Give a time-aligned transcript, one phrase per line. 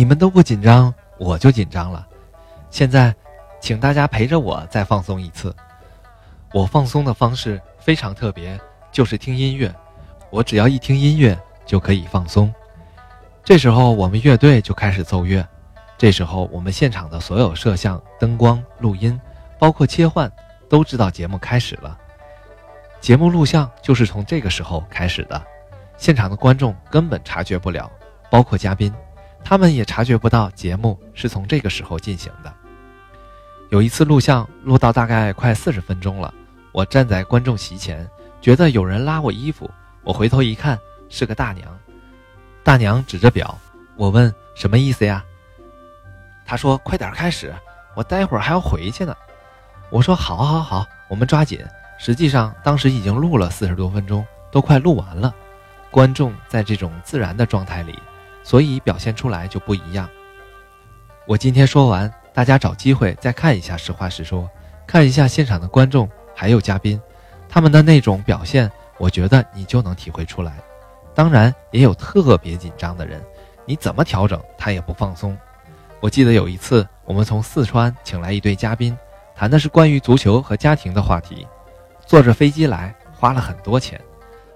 [0.00, 2.08] 你们都不紧张，我就紧张了。
[2.70, 3.14] 现在，
[3.60, 5.54] 请大家陪着我再放松一次。
[6.54, 8.58] 我放松的方式非常特别，
[8.90, 9.70] 就是听音乐。
[10.30, 12.50] 我只要一听音乐就可以放松。
[13.44, 15.46] 这时候我们乐队就开始奏乐。
[15.98, 19.20] 这时候我们现场的所有摄像、灯光、录音，
[19.58, 20.32] 包括切换，
[20.66, 21.94] 都知道节目开始了。
[23.02, 25.42] 节目录像就是从这个时候开始的。
[25.98, 27.92] 现场的观众根本察觉不了，
[28.30, 28.90] 包括嘉宾，
[29.42, 32.52] 他们也察觉不到节目是从这个时候进行的。
[33.70, 36.32] 有一次录像录到大概快四十分钟了，
[36.72, 38.08] 我站在观众席前，
[38.40, 39.70] 觉得有人拉我衣服，
[40.02, 41.68] 我回头一看是个大娘，
[42.62, 43.56] 大娘指着表，
[43.96, 45.24] 我问什么意思呀？
[46.44, 47.54] 她说快点开始，
[47.94, 49.14] 我待会儿还要回去呢。
[49.90, 51.60] 我说好，好，好，我们抓紧。
[51.98, 55.34] 实际上当时已经录了四十多分钟，都快录完了。
[55.90, 57.98] 观众在这种自然的状态里，
[58.50, 60.10] 所以表现出来就不一样。
[61.24, 64.42] 我今天说完，大家找机会再看一下《实话实说》，
[64.88, 67.00] 看一下现场的观众还有嘉宾，
[67.48, 70.54] 他们的那种表现，我觉得你就能体会出来。
[71.14, 73.24] 当然，也有特别紧张的人，
[73.64, 75.38] 你怎么调整他也不放松。
[76.00, 78.98] 我记得有一次，我们从四川请来一对嘉宾，
[79.32, 81.46] 谈的是关于足球和家庭的话题，
[82.04, 84.00] 坐着飞机来，花了很多钱。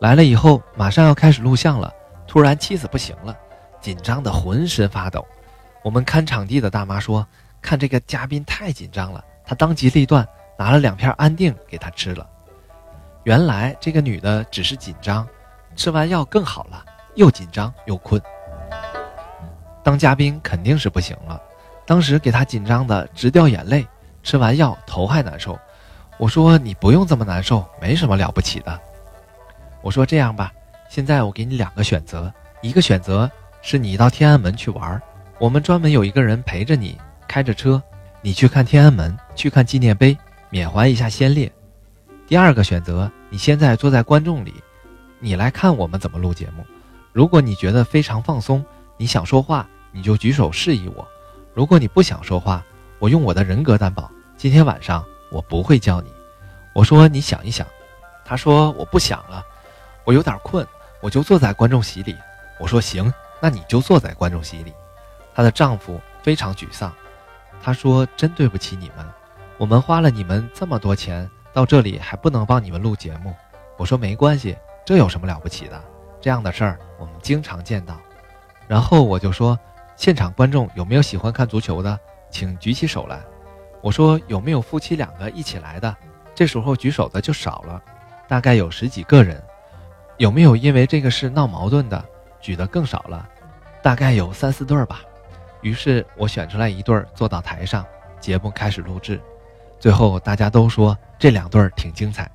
[0.00, 1.88] 来了以后，马上要开始录像了。
[2.26, 3.38] 突然，妻子不行了，
[3.80, 5.26] 紧张的浑身发抖。
[5.82, 7.26] 我们看场地的大妈说
[7.62, 10.26] ：“看这个嘉宾太紧张了。”她当机立断，
[10.58, 12.28] 拿了两片安定给他吃了。
[13.22, 15.26] 原来这个女的只是紧张，
[15.76, 18.20] 吃完药更好了，又紧张又困。
[19.84, 21.40] 当嘉宾肯定是不行了，
[21.86, 23.86] 当时给她紧张的直掉眼泪，
[24.24, 25.56] 吃完药头还难受。
[26.18, 28.80] 我说：“你不用这么难受，没什么了不起的。”
[29.82, 30.52] 我说这样吧，
[30.88, 32.32] 现在我给你两个选择，
[32.62, 33.30] 一个选择
[33.68, 35.02] 是你到天安门去玩，
[35.40, 37.82] 我们专门有一个人陪着你，开着车，
[38.22, 40.16] 你去看天安门，去看纪念碑，
[40.50, 41.50] 缅怀一下先烈。
[42.28, 44.54] 第二个选择，你现在坐在观众里，
[45.18, 46.64] 你来看我们怎么录节目。
[47.12, 48.64] 如果你觉得非常放松，
[48.96, 51.04] 你想说话，你就举手示意我；
[51.52, 52.64] 如果你不想说话，
[53.00, 56.12] 我用我的人格担保，今天晚上我不会叫你。
[56.72, 57.66] 我说你想一想，
[58.24, 59.44] 他说我不想了。
[60.04, 60.64] 我有点困，
[61.00, 62.14] 我就坐在观众席里。
[62.60, 64.72] 我说行，那你就坐在观众席里。
[65.34, 66.92] 她的丈夫非常沮丧，
[67.62, 69.06] 他说：“真对不起你们，
[69.58, 73.34] 我们花了你们这么多钱到这里，还不能帮你们录节目。”
[73.76, 75.82] 我说没关系，这有什么了不起的？
[76.20, 78.00] 这样的事儿我们经常见到。
[78.66, 79.58] 然后我就说
[79.96, 81.98] ：“现场观众有没有喜欢看足球的？
[82.30, 83.20] 请举起手来。”
[83.82, 85.94] 我说：“有没有夫妻两个一起来的？”
[86.34, 87.82] 这时候举手的就少了，
[88.26, 89.42] 大概有十几个人。
[90.16, 92.02] 有没有因为这个事闹矛盾的？
[92.46, 93.28] 举得更少了，
[93.82, 95.00] 大概有三四对儿吧。
[95.62, 97.84] 于是我选出来一对儿坐到台上，
[98.20, 99.20] 节目开始录制。
[99.80, 102.30] 最后大家都说这两对儿挺精彩。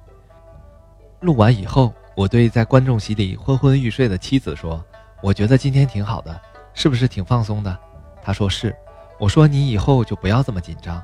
[1.22, 4.84] 录完以后，我对在观众席里昏昏欲睡的妻子说
[5.24, 6.38] ：“我觉得今天挺好的，
[6.74, 7.78] 是不是挺放松的？”
[8.22, 8.76] 她说是。
[9.18, 11.02] 我说你以后就不要这么紧张，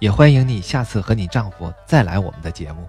[0.00, 2.86] 也欢迎你下次和你丈夫再来我们的节目。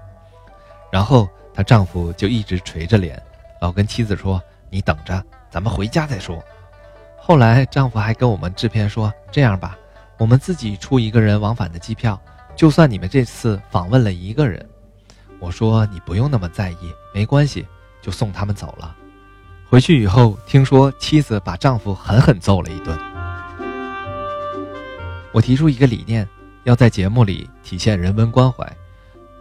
[0.92, 3.24] 然后她丈夫就一直垂着脸。
[3.62, 6.44] 老跟妻子说：“你等着，咱们回家再说。”
[7.22, 9.78] 后来丈夫还跟我们制片说：“这样吧，
[10.18, 12.20] 我们自己出一个人往返的机票，
[12.56, 14.68] 就算你们这次访问了一个人。”
[15.40, 17.68] 我说：“你不用那么在意，没关系，
[18.02, 18.96] 就送他们走了。”
[19.70, 22.98] 回去以后，听说妻子把丈夫狠狠揍了一顿。
[25.32, 26.28] 我提出一个理念，
[26.66, 28.70] 要在节目里体现人文关怀。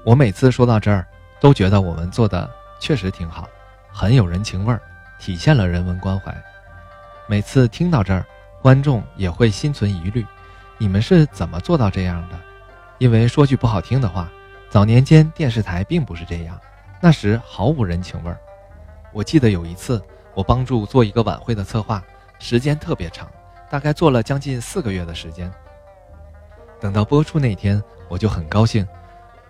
[0.05, 1.05] 我每次说到这儿，
[1.41, 3.49] 都觉得我们做的确实挺好。
[3.93, 4.81] 很有人情味儿，
[5.21, 6.35] 体现了人文关怀。
[7.29, 8.25] 每次听到这儿，
[8.63, 10.27] 观众也会心存疑虑：
[10.79, 12.37] 你们是怎么做到这样的？
[12.99, 14.29] 因为说句不好听的话，
[14.71, 16.59] 早年间电视台并不是这样，
[17.01, 18.41] 那时毫无人情味儿。
[19.13, 20.03] 我记得有一次，
[20.35, 22.03] 我帮助做一个晚会的策划，
[22.39, 23.31] 时间特别长，
[23.69, 25.53] 大概做了将近四个月的时间。
[26.81, 28.87] 等到播出那天，我就很高兴，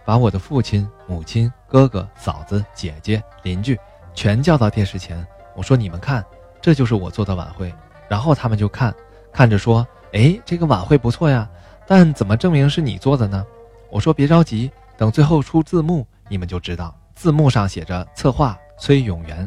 [0.05, 3.79] 把我的父亲、母亲、哥哥、嫂子、姐姐、邻居。
[4.13, 5.25] 全叫到电视前，
[5.61, 6.25] 我说：“你们看，
[6.63, 7.71] 这就是我做的晚会。”
[8.09, 8.95] 然后他们就看，
[9.31, 11.47] 看着说：“哎，这个晚会不错呀，
[11.87, 13.45] 但怎么证明是你做的呢？”
[13.93, 16.97] 我说：“别着急，等最后出字幕，你们就知道。
[17.15, 19.47] 字幕上写着‘策划崔永元’。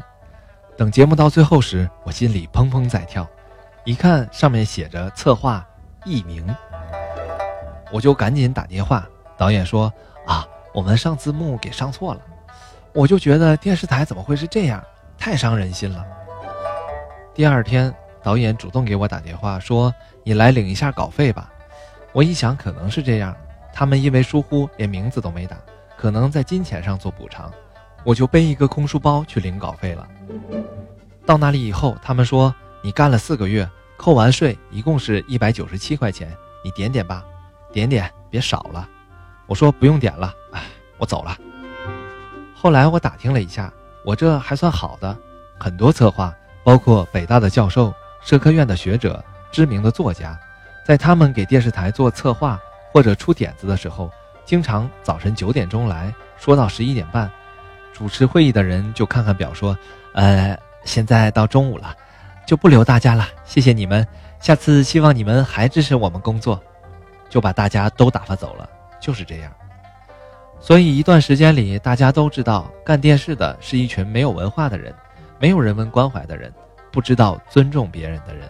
[0.78, 3.28] 等节目到最后时，我心里砰砰在跳，
[3.84, 5.66] 一看上面写着‘策划
[6.06, 6.48] 艺名’，
[7.92, 9.04] 我就赶紧打电话。
[9.36, 9.92] 导演说
[10.28, 12.22] ：‘啊，我们上字幕给上错了。’”
[12.94, 14.84] 我就觉得电视台怎么会是这样，
[15.18, 16.06] 太伤人心了。
[17.34, 19.94] 第二天导演主动给我打电话说
[20.24, 21.52] ：“你来领一下稿费吧。”
[22.14, 23.36] 我一想，可能是这样，
[23.74, 25.58] 他们因为疏忽连名字都没打，
[25.98, 27.52] 可能在金钱上做补偿，
[28.04, 30.08] 我就背一个空书包去领稿费了。
[31.26, 33.68] 到那里以后，他们说：“你干了四个月，
[33.98, 36.32] 扣完税一共是一百九十七块钱，
[36.64, 37.26] 你点点吧，
[37.72, 38.88] 点点别少了。”
[39.48, 40.62] 我说：“不用点了，哎，
[40.98, 41.36] 我走了。”
[42.54, 43.74] 后来我打听了一下，
[44.04, 45.16] 我这还算好的，
[45.58, 46.34] 很多策划，
[46.64, 50.38] 包括北大的教授、社科院的学者、知名的作家，
[50.86, 52.60] 在他们给电视台做策划
[52.92, 54.12] 或者出点子的时候，
[54.46, 57.32] 经常早晨九点钟来说到十一点半，
[57.94, 59.78] 主持会议的人就看看表说
[60.14, 61.96] ：“呃，现在到中午了，
[62.46, 64.06] 就不留大家了，谢谢你们，
[64.40, 66.62] 下次希望你们还支持我们工作。”
[67.30, 68.70] 就把大家都打发走了，
[69.02, 69.52] 就是这样。
[70.64, 74.96] 所以一段时间里，大家都知道干电视的是一群没有文化的人，
[75.38, 76.50] 没有人文关怀的人，
[76.90, 78.50] 不知道尊重别人的人。